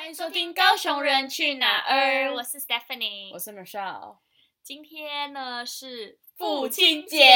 [0.00, 4.16] 欢迎收听《高雄人去哪儿》，我是 Stephanie，我是 Michelle。
[4.62, 7.30] 今天呢是父亲节，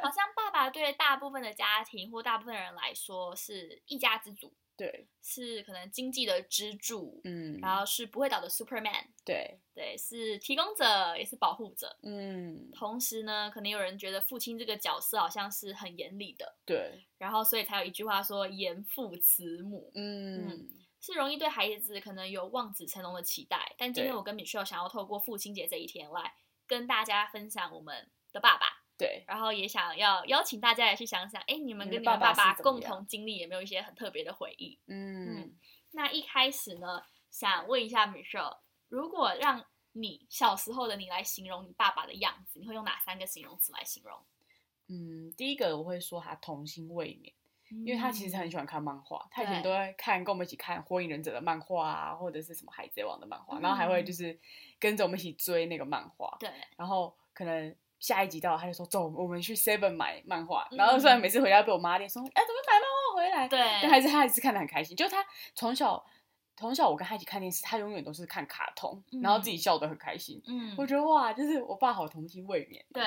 [0.00, 20.68] 好像爸爸对大部分的家庭或大部分人来说是一家之主，对，是可能经济的支柱，嗯，然后是不会倒的 Superman，对，对，是提供者也是保护者，嗯，同时呢，可能有人觉得父亲这个角色好像是很严厉的，对，然后所以才有一句话说严父慈母，嗯，
[21.00, 26.34] 是容易对孩子可能有望子成龙的期待，但今天我跟 Michelle 想要透过父亲节这一天来
[26.66, 28.66] 跟大家分享我们的爸爸，
[28.96, 34.78] 对，然后也想要邀请大家也去想想，哎，你们跟你们爸爸共同经历有没有一些很特别的回忆？
[34.86, 35.56] 嗯，
[35.92, 38.58] 那一开始呢，想问一下 Michelle，
[38.88, 44.18] 如果让你小时候的你来形容你爸爸的样子，你会用哪三个形容词来形容？
[44.88, 47.32] 嗯，第一个我会说他童心未泯，
[47.84, 54.38] 因为他其实很喜欢看漫画，他以前都会看跟我们一起看《火影忍者》的漫画啊，或者是什么《海贼王》的漫画，然后还会就是
[54.78, 60.66] 跟着我们一起追那个漫画，对，然后可能下一集到了，他就说走，我们去 Seven 买漫画。
[60.70, 63.48] 嗯然后虽然每次回家被我妈念说，哎、怎么买漫画回来？
[63.48, 64.96] 对但还是他还是看得很开心。
[64.96, 66.04] 就是他从小
[66.58, 70.42] 从小我跟他一起看电视，他永远都是看卡通，嗯然后自己笑得很开心。
[70.46, 72.84] 嗯，我觉得哇，就是我爸好童心未泯。
[72.92, 73.04] 对，。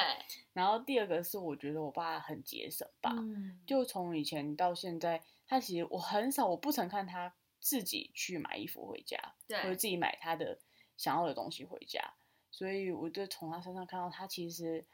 [0.54, 10.58] 然后第二个是我觉得我爸很节省吧，嗯，就从以前到现在，他其实我很少，我不曾看他自己去买衣服回家，或者对，自己买他的
[10.98, 12.14] 想要的东西回家，
[12.52, 14.86] 所以我就从他身上看到他其实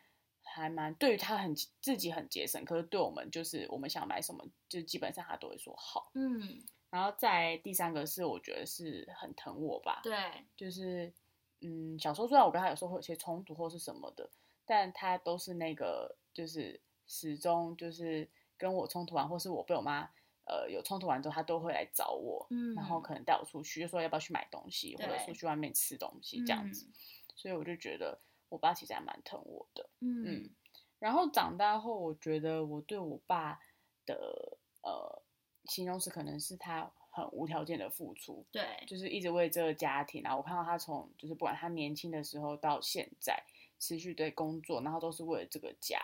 [0.43, 6.11] 还蛮对于他很自己很节省，可是对我们就是我们想买什么，就基本上他都会说好。
[6.13, 6.63] 嗯，
[6.97, 10.17] 然后再第三个是我觉得是很疼我吧，对，
[10.55, 11.13] 就是
[11.61, 14.27] 嗯，小时候虽然我跟他有时候会有些冲突或是什么的，
[14.65, 20.09] 但他都是那个就是始终就是跟我冲突完，或是我被我妈
[20.45, 26.93] 呃有冲突完之后，他都会来找我，嗯然后可能带我出去，就说要不要去买东西，或者出去外面吃东西这样子，嗯
[27.35, 30.25] 所以我就觉得我爸其实还蛮疼我的，嗯。
[30.25, 30.49] 嗯，
[30.97, 33.59] 然后长大后，我觉得我对我爸
[34.07, 35.21] 的呃
[35.67, 43.43] 形容词可能是他很无条件的付出，对，就是一直为这个家庭啊，我看到他从就是不管他年轻的时候到现在，
[43.79, 45.99] 持续对工作，然后都是为了这个家，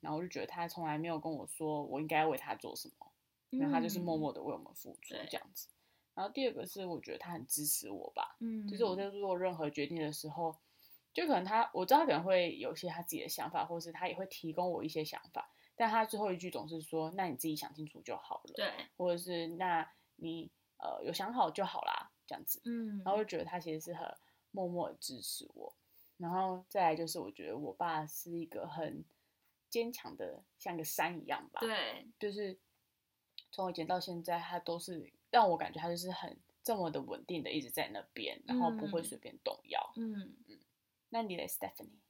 [0.00, 3.06] 然后我就觉得他从来没有跟我说我应该为他做什么，
[3.58, 5.68] 然后他就是默默的为我们付出这样子。
[6.14, 10.54] 然后第二个是我觉得他很支持我吧，嗯，就是我在做任何决定的时候，
[11.14, 15.48] 就可能他我知道他可能会有一些他自己的想法，或是他也会提供我一些想法，
[15.80, 22.60] 但他最后一句总是说：“那你自己想清楚就好了。”对，或者是那你呃有想好就好啦，这样子。
[22.66, 24.06] 嗯，然后就觉得他其实是很
[24.50, 25.74] 默默的支持我，
[26.18, 29.02] 然后再来就是我觉得我爸是一个很
[29.70, 32.58] 坚强的，像个山一样吧。，对，就是
[33.50, 39.92] 从以前到现在，他都是让我感觉他就是很这么的稳定的一直在那边，然后不会嗯随便动摇。
[39.96, 40.36] 嗯，
[41.08, 42.00] 那你的 Stephanie，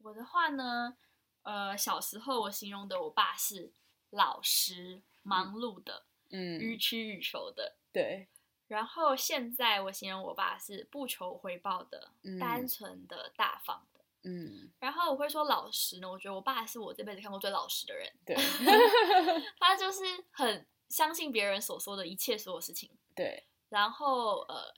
[0.00, 0.96] 我的话呢，
[1.42, 3.72] 呃，小时候我形容的我爸是
[4.10, 7.76] 老实、忙碌的、嗯予嗯，取予求的。
[7.92, 8.28] 对，
[8.68, 14.00] 然后现在我形容我爸是不求回报的、嗯单纯的、大方的。
[14.22, 18.36] 嗯，然后我会说老实呢，我觉得我爸是我这辈子看过最老实的人，对，
[19.58, 24.74] 他就是很相信别人所说的一切所有事情，对，然后呃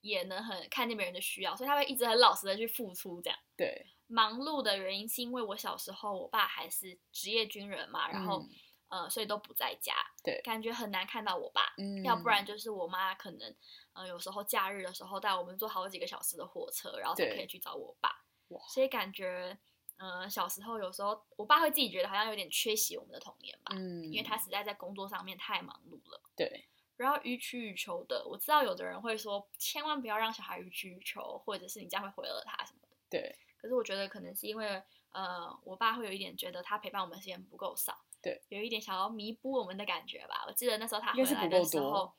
[0.00, 3.38] 也能很看见别人的需要，所以他会一直很老实的去付出这样。
[3.54, 8.44] 对，忙碌的原因是因为我小时候我爸还是职业军人嘛，然后、
[8.88, 13.54] 呃所以都不在家，对感觉很难看到我爸，嗯，要不然就是我妈可能
[13.94, 18.08] 呃有时候假日的时候带我们坐好几个小时的火车，然后才可以去找我爸
[18.48, 19.58] 哇，所以感觉
[19.96, 26.22] 呃小时候有时候我爸会自己觉得好像有点缺席我们的童年吧，嗯，因为他实在在工作上面太忙碌了。
[26.36, 26.64] 对，
[26.96, 32.96] 然后予取予求的，我知道有的人会说，千万不要让小孩予取予求，或者是你这样会毁了他什么的。
[33.10, 40.44] 对，可是我觉得可能是因为，呃，我爸会有一点觉得他陪伴我们的时间不够少，对，有一点想要弥补我们的感觉吧。
[40.46, 42.12] 我记得那时候他回来的时候，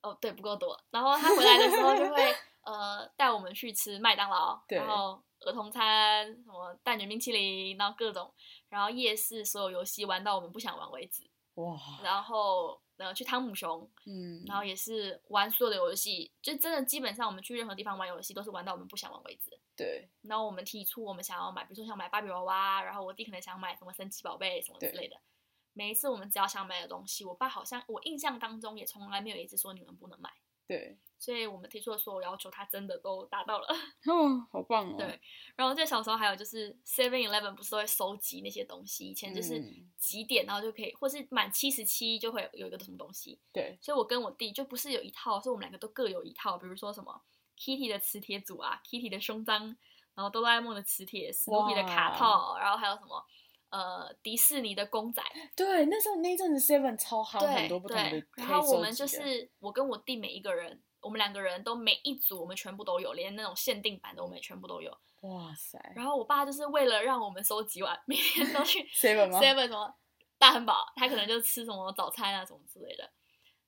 [0.00, 0.82] 哦，对，不够多。
[0.90, 2.34] 然后他回来的时候就会，
[2.64, 8.32] 呃，带我们去吃麦当劳，然后儿童餐，什么蛋卷冰淇淋，然后各种，
[8.70, 19.50] 然后夜市所有游戏玩到我们不想玩为止，哇，然后呃去汤姆熊，嗯，然后也是玩所有的游戏，就真的基本上我们去任何地方玩游戏都是玩到我们不想玩为止。
[19.76, 25.16] 对，然后我们提出我们想要买，比如说想买芭比娃娃，然后我弟可能想买什么神奇宝贝什么之类的。
[25.72, 30.30] 每一次我们只要想买的东西，我爸好像我印象当中也从来没有一次说你们不能买，
[30.70, 33.66] 对，所以我们提出的所有要求，他真的都达到了。
[34.06, 34.94] 哦，好棒哦。
[34.96, 35.20] 对，
[35.56, 47.20] 然后在小时候还有就是 Seven Eleven 不是都会收集那些东西，以前就是嗯几点然后就可以，或是满七十七就会有一个什么东西，对，所以我跟我弟就不是有一套，是我们两个都各有一套，比如说什么
[47.58, 49.76] Kitty 的磁铁组啊，Kitty 的胸章，
[50.14, 53.26] 然后哆啦 A 梦的磁铁，史努比的卡套，然后还有什么
[53.70, 55.22] 呃迪士尼的公仔，
[55.56, 64.96] 对，那时候那一阵子 Seven 超好，对很多不同的对，然后我们就是我跟我弟每一个人，我们两个人都每一组我们全部都有，连那种限定版的我们也全部都有。
[65.20, 69.94] 哇塞然后我爸就是为了让我们收集完，每天都去， Seven 吗？Seven 什么
[70.38, 73.10] 大汉堡，他可能就吃什么早餐啊什么之类的。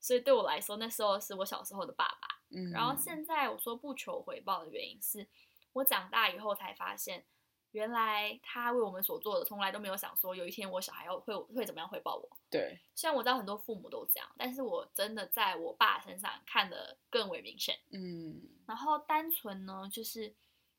[0.01, 2.41] 所以对我来说，那时候是我小时候的爸爸。
[2.51, 5.29] 嗯，然后现在我说不求回报的原因是，
[5.75, 7.25] 我长大以后才发现，
[7.73, 12.39] 原来他为我们所做的，从来都没有想说有一天我小孩要会会怎么样回报我。
[12.51, 17.79] 对，虽然我知道很多父母都这样，但是我真的在我爸身上看得更为明显。
[17.91, 20.35] 嗯，然后单纯呢，就是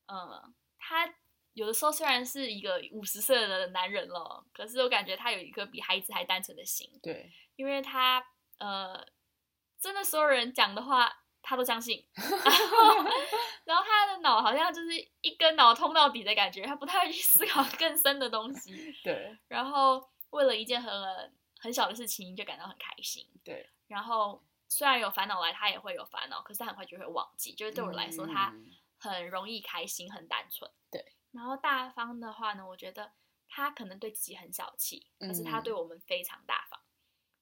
[0.06, 1.14] 呃，他
[1.54, 8.24] 有的时候虽然是一个五十岁的男人了，可是我感觉他有一颗比孩子还单纯的心，对，因为他
[8.60, 9.06] 呃，
[9.80, 12.26] 真的所有人讲的话他都相信，然
[12.58, 13.04] 后
[13.66, 14.90] 然后他的脑好像就是
[15.22, 20.92] 一根脑通到底的感觉，他不太会去思考更深的东西， 对，然后为了一件很
[21.60, 27.54] 很小的事情就感到很开心，对，然后虽然有烦恼来，他也会有烦恼，可是他很快就会忘记。
[27.54, 30.70] 就是对我来说，他嗯很容易开心，很单纯。
[30.90, 31.14] 对。
[31.32, 33.12] 然后大方的话呢，我觉得
[33.48, 36.80] 他可能对自己很小气，可是他嗯对我们非常大方，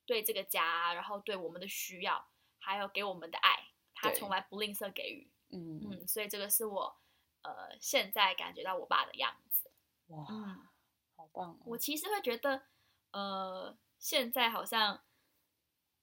[0.06, 2.26] 对这个家，然后对我们的需要，
[2.60, 3.68] 还有给我们的爱，
[4.02, 5.30] 他对从来不吝啬给予。
[5.50, 6.96] 嗯，嗯，所以这个是我
[7.44, 9.70] 呃现在感觉到我爸的样子。
[10.08, 10.68] 哇，嗯，
[11.16, 11.58] 好棒哦！
[11.66, 12.64] 我其实会觉得，
[13.12, 15.02] 呃，现在好像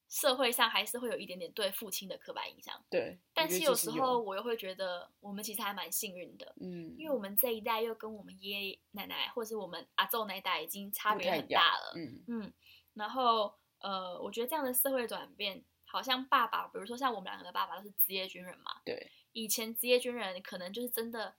[0.09, 12.53] 社会上还是会有一点点对父亲的刻板印象，对，但是有时候我又会觉得，我们其实还蛮幸运的，嗯，因为我们这一代又跟我们爷爷奶奶或是我们阿昼那一代已经差别很大了，嗯，嗯，
[12.95, 21.35] 然后呃，我觉得这样的社会转变，好像爸爸，比如说像我们两个的爸爸都是职业军人嘛，对以前职业军人可能就是真的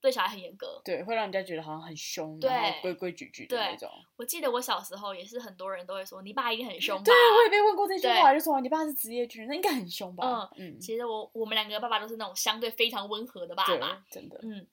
[0.00, 3.90] 对小孩很严格，对，会让人家觉得好像很凶，对然后规规矩矩的那种。
[4.16, 10.50] 我记得我小时候也是很多人都会说你爸一定很凶吧，对，我也被问过这句对话，就说你爸是职业军人，那应该很凶吧？
[10.56, 14.38] 嗯嗯，其实我我们两个爸爸都是那种相对非常温和的爸爸，，真的。
[14.42, 14.66] 嗯，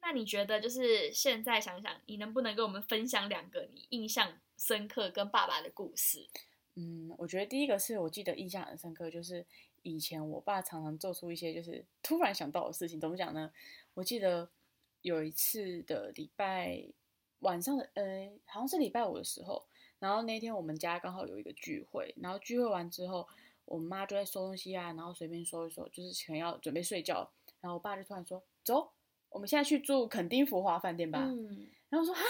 [0.00, 6.26] 那你觉得就是现在想想，你能不能跟我们分享两个你印象深刻跟爸爸的故事？
[6.74, 9.44] 嗯，我觉得第一个是我记得印象很深刻，就是
[9.82, 12.98] 以前我爸常常做出一些就是突然想到的事情。
[12.98, 13.52] 怎么讲呢？
[13.94, 14.48] 我记得
[15.02, 16.82] 有一次的礼拜
[17.40, 19.66] 晚上的，呃，好像是礼拜五的时候，
[19.98, 23.28] 然后那天我们家刚好有一个聚会，然后聚会完之后，
[23.64, 27.30] 我妈就在收东西啊，然后随便收一收，就是可能要准备睡觉，
[27.60, 28.90] 然后我爸就突然说：“走，
[29.28, 31.20] 我们现在去住垦丁福华饭店吧。
[31.20, 32.22] 嗯，然后我说哈，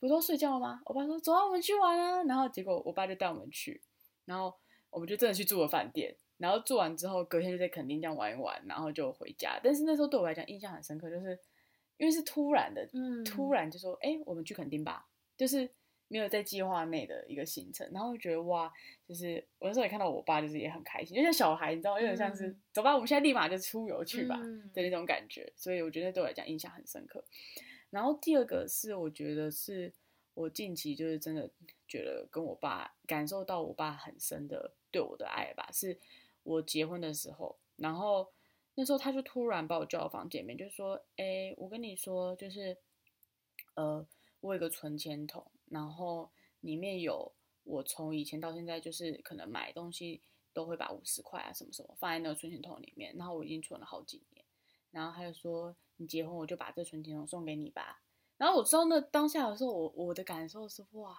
[0.00, 0.80] 不都睡觉了吗？
[0.86, 2.22] 我爸说走啊，我们去玩啊。
[2.24, 3.80] 然后结果我爸就带我们去，
[4.24, 4.52] 然后
[4.88, 6.16] 我们就真的去住了饭店。
[6.38, 9.60] 然后住完之后，隔天就在垦丁这样玩一玩，然后就回家。
[9.62, 11.38] 但是那时候对我来讲印象很深刻，就是
[11.98, 15.06] 因为是突然的，嗯突然就说哎，我们去垦丁吧，
[15.36, 15.68] 就是
[16.08, 17.86] 没有在计划内的一个行程。
[17.92, 18.72] 然后就觉得哇，
[19.06, 24.38] 就是我那时候也看到我爸，就是也很开心，就像小孩，你知道，有点像是、嗯走吧，我们现在立马就出游去吧。
[24.42, 27.22] 嗯的那种感觉，所以我觉得对我来讲印象很深刻。
[27.90, 29.92] 然后第二个是，我觉得是
[30.34, 31.50] 我近期就是真的
[31.88, 35.98] 觉得跟我爸感受到我爸很深的对我的爱吧，是
[36.42, 38.32] 我结婚的时候，然后
[38.76, 42.76] 那时候他就突然把我叫到房间里面，就说：“哎，我跟你说，就是
[43.74, 44.06] 呃，
[44.40, 46.30] 我有一个存钱筒，然后
[46.60, 47.32] 里面有
[47.64, 54.44] 我从以前到现在就是可能买东西都会把五十块啊什么什么放在那个存钱筒里面，然后我已经存了好几年。
[54.92, 58.02] 然后他就说：“你结婚我就把这存钱筒送给你吧。”
[58.36, 61.16] 然后我知道那当下的时候，我我的感受是哇，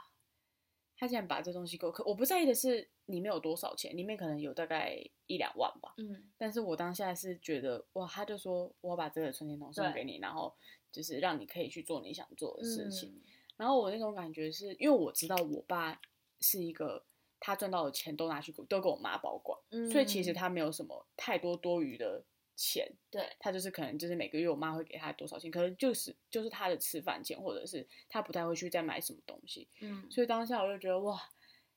[0.97, 4.97] 他竟然把这东西给我，可我不在意的是里面有多少钱，里面可能有大概
[5.27, 5.93] 一两万吧。
[5.97, 10.53] 嗯但是我当下是觉得哇，他就说我把这个存钱筒送给你，然后
[10.91, 13.09] 就是让你可以去做你想做的事情。
[13.09, 13.21] 嗯
[13.57, 16.01] 然后我那种感觉是因为我知道我爸
[16.39, 17.05] 是一个
[17.39, 22.23] 他赚到的钱都拿去都给我妈保管，嗯所以其实他没有什么太多多余的
[22.61, 29.67] 钱，对，他就是可能就是每个月我妈会给他多少钱，可能就是就是他的吃饭钱，或者是他不太会去再买什么东西。
[29.81, 30.05] 嗯。
[30.11, 31.19] 所以当下我就觉得哇，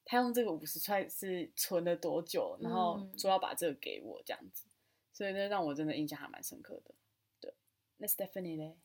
[0.05, 3.19] 他用这个五十块是存了多久，然后嗯。
[3.19, 4.67] 说要把这个给我这样子，
[5.13, 6.95] 所以那让我真的印象还蛮深刻的。
[7.41, 7.55] 对，
[7.97, 8.77] 那 Stephanie 嘞？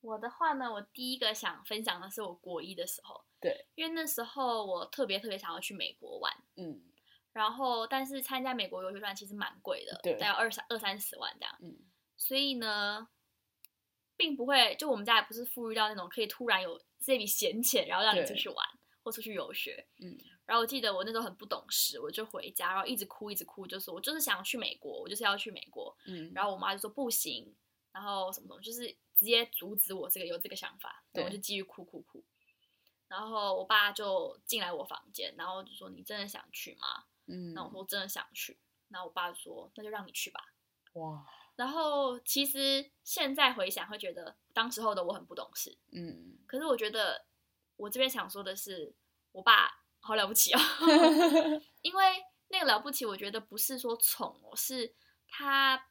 [0.00, 6.80] 我的话呢，我第一个想分享的是我国一的时候，对，因为那时候我特别特别想要去美国玩，嗯
[7.32, 11.58] 然后但是参加美国游学团其实蛮贵的，对大概二三二三十万这样。
[11.60, 11.76] 嗯
[12.16, 13.08] 所以呢，
[14.16, 18.66] 并不会就我们家也不是富裕到那种可以突然有这笔闲钱，然后让你出去玩
[19.04, 19.86] 或出去游学。
[20.00, 25.94] 嗯然后我记得我那时候很不懂事，我就回家，然后一直哭一直哭，就说我就是想去美国，我就是要去美国。
[26.06, 27.54] 嗯，然后我妈就说不行，
[27.92, 32.24] 然后什么什么，就是直接阻止我这个有这个想法，对我就继续哭哭哭。
[33.06, 37.04] 然后我爸就进来我房间，然后就说你真的想去吗？
[37.28, 38.58] 嗯，那我说真的想去。
[38.88, 40.40] 然后我爸就说那就让你去吧。
[40.94, 41.24] 哇，
[41.56, 47.26] 然后其实现在回想会觉得当时候的我很不懂事，嗯可是我觉得
[47.76, 48.94] 我这边想说的是，
[49.32, 49.70] 我爸
[50.00, 50.58] 好了不起哦，
[51.82, 54.94] 因为那个了不起，我觉得不是说宠哦，是
[55.28, 55.86] 他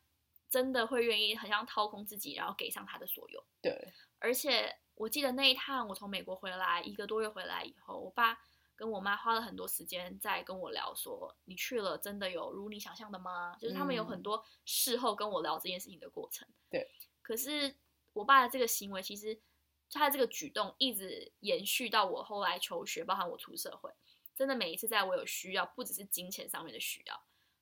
[0.50, 3.46] 真的会愿意很像掏空自己，然后给上他的所有。
[3.62, 8.40] 对，而且我记得那一趟我从美国回来一个多月回来以后，我爸
[8.78, 13.58] 跟我妈花了很多时间在跟我聊说，你去了真的有如你想象的吗？
[13.60, 16.48] 就是他们有很嗯多事后跟我聊这件事情的过程。
[16.70, 16.90] 对，
[17.24, 17.76] 可是
[18.14, 19.42] 我爸的这个行为，其实
[19.90, 23.92] 他的这个举动一直延续到我后来求学，包含我出社会，
[24.36, 27.20] 真的每一次在我有需要，不只是金钱上面的需要，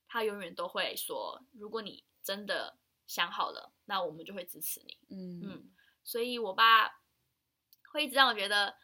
[0.07, 4.99] 他永远都会说，如果你真的想好了，那我们就会支持你。
[5.09, 5.71] 嗯嗯
[6.03, 7.01] 所以我爸
[7.91, 8.75] 会一直让我觉得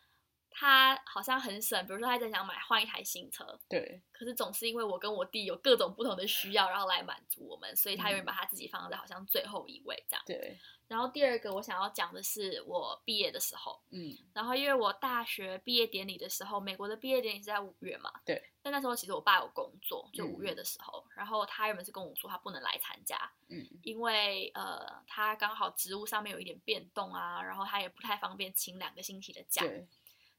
[0.51, 8.27] 他好像很省，比如说他在想买换一台新车，对，可是总是因为我跟我弟有各种不同的需要，然后来满足我们，所以他永远嗯。
[8.27, 10.23] 把他自己放在好像最后一位这样。
[10.25, 14.15] 对，然后第二个我想要讲的是我毕业的时候，嗯。
[14.33, 18.43] 然后因为我大学毕业典礼的时候，美国的毕业典礼是在五月嘛，对。
[18.61, 20.43] 但那时候其实我爸有工作，就五嗯。
[20.43, 23.17] 月的时候，然后他原本是跟我说他不能来参加，
[23.49, 23.65] 嗯。
[23.83, 29.61] 因为呃他刚好职务上面有一点变动啊，然后他也不太方便请两个星期的假。
[29.61, 29.87] 对，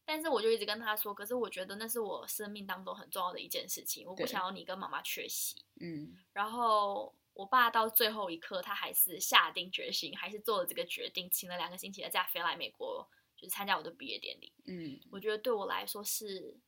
[0.05, 5.65] 但是我就一直跟他说，可是我觉得那是我生命当中很重要的一件事情，我不想要你跟妈妈缺席。
[5.81, 14.53] 嗯然后我爸到最后一刻，他还是下定决心，还是做了这个决定，请了两个星期的假飞来美国，就是参加我的毕业典礼。
[14.67, 16.59] 嗯我觉得对我来说是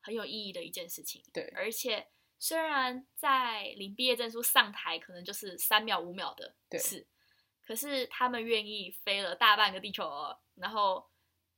[0.00, 1.22] 很有意义的一件事情。
[1.32, 7.06] 对而且虽然在领毕业证书上台可能就是三秒五秒的对事，
[7.64, 11.08] 可是他们愿意飞了大半个地球哦，然后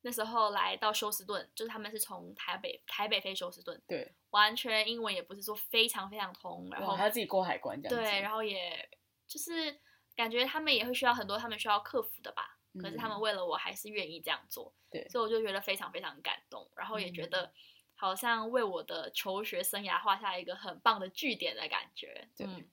[0.07, 8.87] 那时候来到休斯顿，就是他们是从台北台北飞休斯顿，对，完全英文也不是说非常非常通，然后哇，他自己过海关这样子，对，然后也
[9.27, 9.81] 就是
[10.15, 12.59] 感觉他们也会需要很多他们需要克服的吧。
[12.79, 13.21] 可是他们嗯。
[13.21, 15.09] 为了我还是愿意这样做，对。
[15.09, 17.31] 所以我就觉得非常非常感动，然后也觉嗯。
[17.31, 17.53] 得
[17.95, 22.29] 好像为我的求学生涯画下一个很棒的句点的感觉。
[22.37, 22.47] 对。
[22.47, 22.69] 嗯，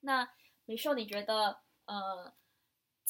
[0.00, 0.28] 那
[0.64, 2.34] 美秀，你觉得呃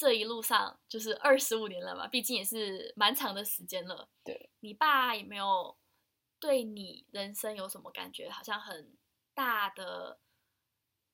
[0.03, 4.09] 这一路上就是二十五年了嘛，毕竟也是蛮长的时间了。
[4.21, 5.77] 对，你爸也没有
[6.41, 8.29] 对你人生有什么感觉？
[8.29, 8.97] 好像很
[9.33, 10.19] 大的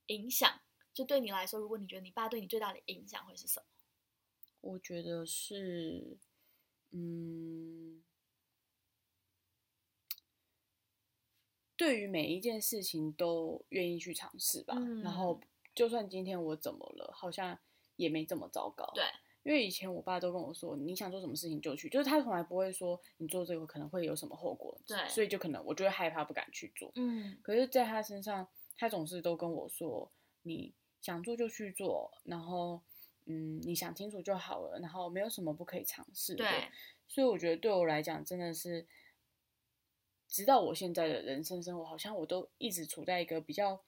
[0.08, 0.62] 影响。
[0.92, 3.66] 就对你来说，如果你觉得你爸对你最大的影响会是什么？
[4.62, 6.18] 我觉得是，
[6.90, 8.04] 嗯，
[11.78, 14.74] 对于每一件事情都愿意去尝试吧。
[15.04, 15.40] 然后，
[15.76, 17.60] 就算今天我怎么了，好像
[18.00, 18.90] 也没这么糟糕。
[18.96, 19.04] 对，
[19.44, 24.78] 因为以前我爸都跟我说，你想做什么事情就去，就是他从来不会说你做这个可能会有什么后果。
[24.88, 26.92] 对所以就可能我就会害怕，不敢去做。
[26.96, 30.10] 嗯可是，在他身上，他总是都跟我说
[30.44, 32.82] ：“你想做就去做，然后，
[33.26, 36.70] 嗯，你想清楚就好了，然后没有什么不可以尝试的。”对，
[37.08, 38.88] 所以我觉得对我来讲，真的是，
[40.28, 43.82] 直到我现在的人生生活，好像我都一直处在一个比较，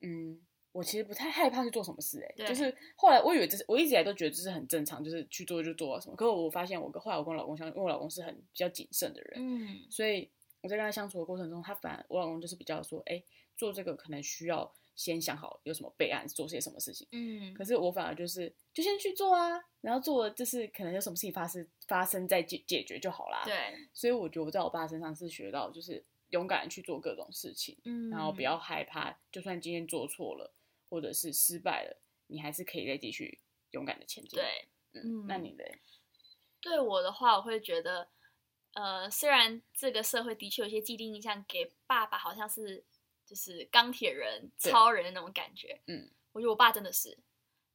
[0.00, 0.40] 嗯，
[0.72, 6.14] 我其实不太害怕去做什么事、欸，对就是后来我以为这是，我一直以来都觉得这是很正常，就是去做就做啊什么。
[6.14, 13.22] 可是我发现我跟后来我跟我老公相，因为我老公是很比较谨慎的人，嗯所以我在跟他相处的过程中，他反而我老公就是比较说，哎、
[13.56, 17.08] 做这个可能需要先想好有什么备案，做些什么事情。
[17.12, 23.56] 嗯可是我反而就是就先去做啊，然后做了就是可能有什么事情发生发生再解解决就好啦。，对，
[23.92, 30.52] 所以我觉得我在我爸身上是学到就是勇敢地去做各种事情，嗯然后不要害怕，就算今天做错了
[30.90, 34.68] 或者是失败了，你还是可以再继续勇敢的前进。，对。
[34.92, 35.78] 嗯，那嗯你嘞？
[36.60, 38.08] 对我的话，我会觉得，
[38.74, 42.84] 呃，虽然这个社会的确有一些既定印象，给爸爸好像是
[43.24, 47.16] 就是钢铁人、超人的那种感觉，嗯，我觉得我爸真的是，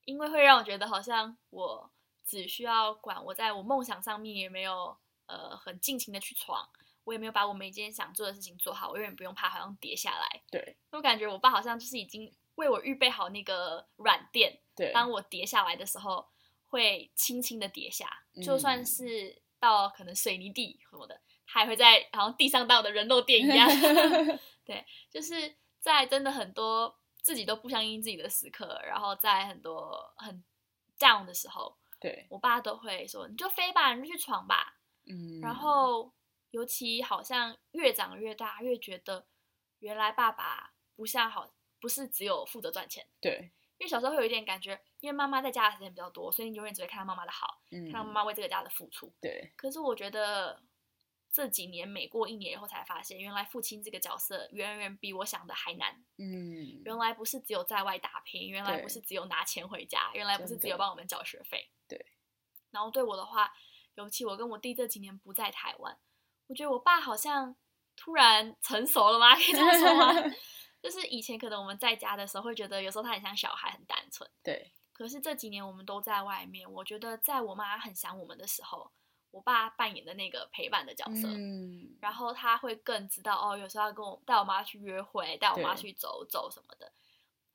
[0.04, 1.90] 因为会让我觉得好像我
[2.26, 6.70] 只需要管我在我梦想上面也没有呃很尽情的去闯，
[7.06, 10.44] 我也没有把我每一件想做的事情做好，我永远不用怕好像跌下来。
[10.52, 16.28] 对我感觉我爸好像就是已经为我预备好那个软垫，对，当我跌下来的时候，
[16.68, 18.10] 会轻轻的跌下，
[18.44, 23.68] 就算嗯是到可能水泥地什么的，它也会在好像地上当我的人肉垫一样。
[24.66, 30.44] 对，就是在真的很多自己都不相信自己的时刻，然后在很多很
[30.98, 36.12] down 的时候，对，我爸都会说：“你就飞吧，你就去闯吧。”嗯，然后，
[36.50, 39.28] 尤其好像越长越大，越觉得
[39.80, 41.48] 原来爸爸不像好，
[41.86, 43.08] 不是只有负责赚钱。
[43.22, 49.14] 对，因为小时候会有一点感觉，因为妈妈在家的时间比较多，所以你永远只会看到妈妈的好，嗯看到妈妈为这个家的付出。
[49.22, 50.64] 对，可是我觉得
[51.32, 56.04] 这几年每过一年以后，才发现原来父亲这个角色远远比我想的还难。
[56.18, 61.70] 嗯，原来不是只有在外打拼，原来不是只有拿钱回家，原来不是只有帮我们缴学费。
[61.88, 62.04] 对。
[62.72, 63.54] 然后对我的话，
[63.94, 65.96] 尤其我跟我弟这几年不在台湾，
[66.48, 67.56] 我觉得我爸好像
[67.96, 69.36] 突然成熟了吗？
[69.36, 70.12] 可以这么说吗？
[70.86, 74.30] 就是以前可能我们在家的时候会觉得有时候他很像小孩，很单纯。
[74.44, 78.92] 对，可是这几年我们都在外面，我觉得在我妈很想我们的时候，
[79.32, 86.94] 我爸扮演的那个陪伴的角色，嗯，然后他会更知道哦，有时候要跟我带我妈去约会，带我妈去走走什么的。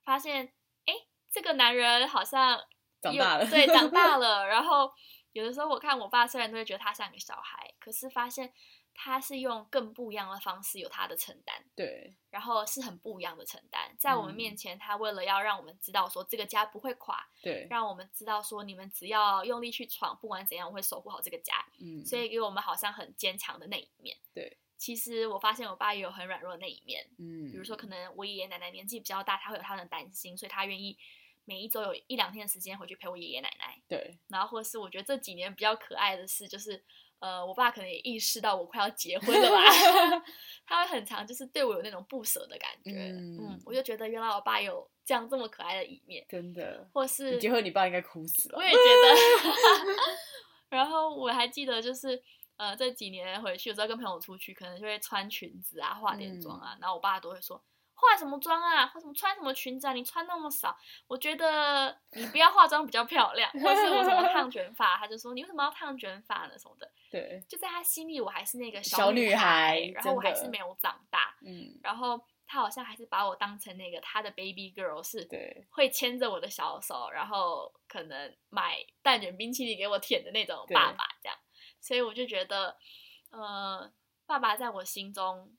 [0.03, 0.53] 发现
[0.87, 0.93] 哎，
[1.31, 2.59] 这个男人好像
[3.03, 4.45] 有长大了对，长大 了。
[4.49, 4.93] 然后
[5.31, 8.53] 有的时候我看我爸，虽然都会觉得他像个小孩，可是发现
[9.03, 13.91] 他是用更不一样的方式有他的承担，对，然后是很不一样的承担。
[13.99, 21.55] 在我们嗯面前，他为了要让我们知道说这个家不会垮，对，让我们知道说你们只要用力去闯，不管怎样，我会守护好这个家。
[21.79, 24.15] 嗯，所以给我们好像很坚强的那一面。
[24.35, 30.99] 对，其实我发现我爸也有很软弱的那一面，嗯，比如说可能我爷爷奶奶年纪比较大，他会有他的担心，所以他愿意
[31.47, 33.81] 每一周有一两天的时间回去陪我爷爷奶奶。
[33.89, 36.85] 对，然后或者是我觉得这几年比较可爱的事，就是
[37.21, 39.63] 呃，我爸可能也意识到我快要结婚了吧，
[40.67, 42.91] 他会很常就是对我有那种不舍的感觉。
[43.13, 48.63] 嗯嗯，我就觉得原来我爸有这样这么可爱的一面，真的，或是你结婚，你爸应该哭死了我。
[48.65, 49.93] 也觉得。
[50.71, 52.23] 然后我还记得，就是
[52.57, 57.63] 呃这几年回去，有时候跟朋友出去，可能就会穿裙子啊，化点妆啊，然后我爸都会说。
[58.01, 58.87] 化什么妆啊？
[58.87, 59.93] 或什么穿什么裙子啊？
[59.93, 60.77] 你穿那么少，
[61.07, 63.51] 我觉得 你不要化妆比较漂亮。
[63.53, 66.59] 或是我什么烫卷发，他就说你为什么要烫卷发呢？
[66.59, 71.37] 什么的， 对，就在他心里，我还是那个小女女孩然后我还是没有长大。
[71.43, 81.39] 嗯，然后他好像还是把我当成那个他的 baby girl，是对，会牵着我的小手，然后可能买蛋卷冰淇淋给我舔的那种爸爸，这样。
[81.81, 82.77] 所以我就觉得，
[83.31, 83.91] 呃，
[84.27, 85.51] 爸爸在我心中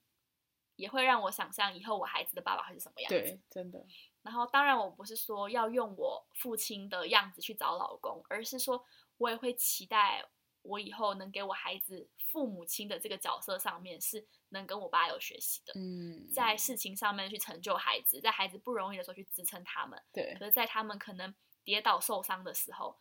[0.82, 3.20] 也会让我想象以后我孩子的爸爸会是什么样子。
[3.20, 3.86] 对，真的，
[4.24, 8.84] 然后，当然我不是说要用我父亲的样子去找老公，而是说
[9.18, 10.26] 我也会期待
[10.64, 15.74] 我以后能给我孩子父母亲的这个角色上面是能跟我爸有学习的。
[15.76, 22.98] 嗯，在事情上面去成就孩子，在孩子不容易的时候去支撑他们，对可是，在他们可能跌倒受伤的时候，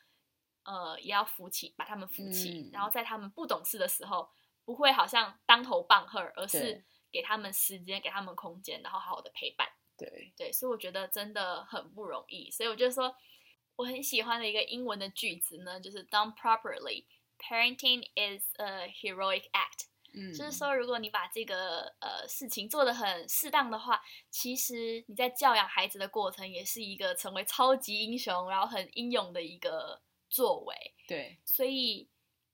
[0.64, 2.68] 呃，也要扶起，把他们扶起。
[2.68, 4.28] 嗯然后在他们不懂事的时候，
[4.64, 9.68] 不会好像当头棒喝，而是对给他们时间，给他们空间，然后好好的陪伴。
[9.96, 12.50] 对，对，所以我觉得真的很不容易。
[12.50, 13.14] 所以我就说，
[13.76, 17.04] 我很喜欢的一个英文的句子呢，就是 done properly。
[17.38, 30.76] Parenting is a heroic act，嗯，就是说，如果你把这个呃事情做得很适当的话，其实你在教养孩子的过程也是一个成为超级英雄，然后很英勇的一个作为。
[31.08, 32.10] 对，所以，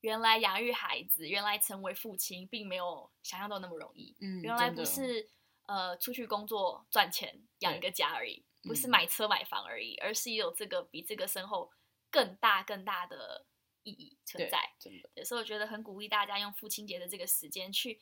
[0.07, 4.17] 原来养育孩子，原来成为父亲，并没有想象中那么容易。
[4.21, 5.29] 嗯，原来不是
[5.65, 11.73] 呃出去工作赚钱养一个家而已，不是嗯买车买房而已，而是有这个比这个身后
[12.09, 13.47] 更大更大的
[13.83, 14.77] 意义存在。
[14.79, 18.01] 真的，对所以我觉得很鼓励大家用父亲节的这个时间去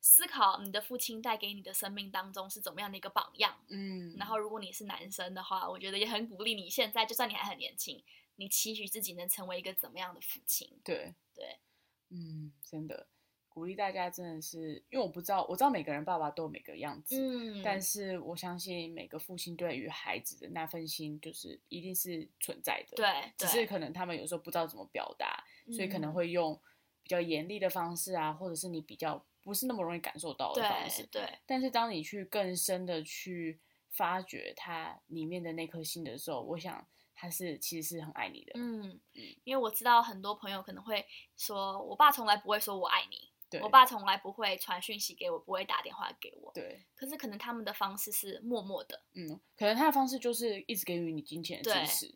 [0.00, 3.62] 思考你的父亲带给你的生命当中是怎么样的一个榜样。
[3.68, 8.02] 嗯，然后，如果你是男生的话，我觉得也很鼓励你现在，就算你还很年轻，
[8.36, 10.80] 你期许自己能成为一个怎么样的父亲？
[10.84, 11.14] 对，
[12.10, 13.06] 嗯，真的
[13.48, 17.62] 鼓励大家，真的是，因为我不知道，我知道每个人爸爸都有每个样子，嗯。
[17.64, 25.42] 但是我相信每个父亲对于孩子的那份心，就是一定是存在的，，对，只是可能他们有时候不知道怎么表达，
[25.72, 26.12] 所以可能嗯。
[26.12, 26.60] 会用
[27.02, 31.38] 比较严厉的方式啊，或者是你比较不是那么容易感受到的方式对，对。
[31.46, 41.04] 但是当你去更深的去发掘他里面的那颗心的时候，我想他是其实是很爱你的，嗯嗯，因为我知道很多朋友可能会
[41.36, 46.52] 说，我爸从来不会说我爱你，我爸从来不会传讯息给我，不会打电话给我。
[46.52, 52.14] 对，可是可能他们的方式是默默的，嗯，可能他的方式就是一直给予你金钱支持，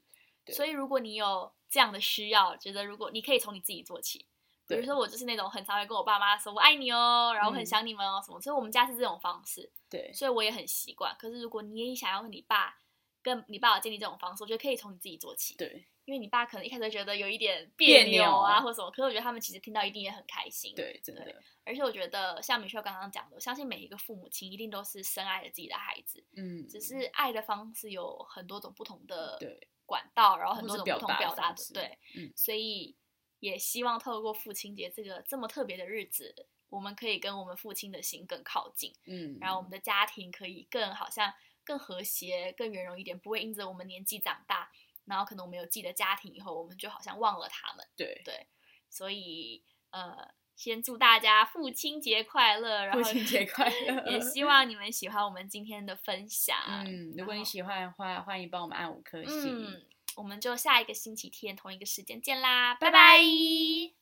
[0.52, 4.26] 所以如果你有这样的需要，觉得如果你可以从你自己做起。
[4.68, 7.66] 比如说我就是那种很常会跟我爸妈说我爱你哦，然后很嗯。
[7.66, 11.12] 想你们哦什么，所以我们家是这种方式，对，所以我也很习惯。
[11.18, 12.78] 可是如果你也想要和你爸
[13.22, 15.54] 跟你爸爸建立这种方式，我觉得可以从你自己做起。
[15.56, 29.38] 对，因为你爸可能一开始觉得有一点别别扭啊，或者什么，可是我觉得他们其实听到一定也很开心。，对，真对的，而且我觉得像米秀刚刚讲的，我相信每一个父母亲一定都是深爱着自己的孩子，嗯，只是爱的方式有很多种不同的
[29.86, 32.96] 管道，然后很多种不同表达的表达的，方式对，嗯所以
[33.40, 41.32] 也希望透过父亲节这个这么特别的日子，我们可以跟我们父亲的心更靠近，嗯，然后我们的家庭可以更好像
[41.70, 44.68] 更和谐、更圆融一点，不会因着我们年纪长大，
[45.04, 47.86] 然后可能我们有自己的家庭以后，我们就好像忘了他们。
[47.96, 48.48] 对，对，
[48.88, 56.56] 所以呃，先祝大家父亲节快乐，然后父亲节快乐，也 希望你们喜欢我们今天的分享。
[56.66, 59.64] 嗯，如果你喜欢的话，欢迎帮我们按五颗星。
[59.64, 63.99] 嗯，我们就下一个星期天同一个时间见啦，拜拜拜拜